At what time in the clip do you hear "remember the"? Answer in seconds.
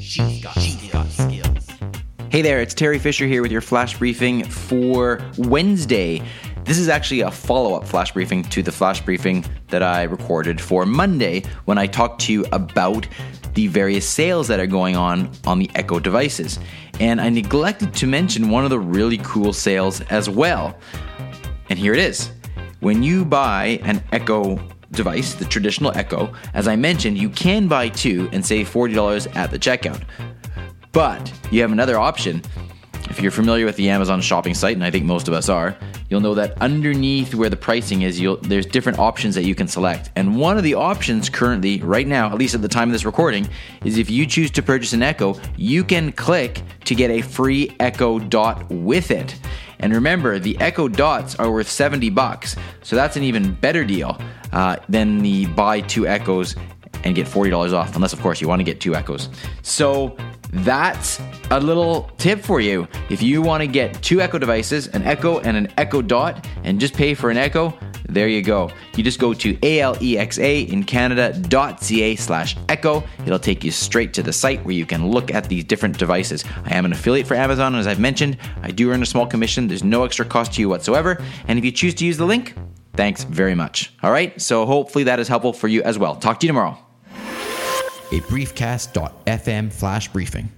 49.94-50.60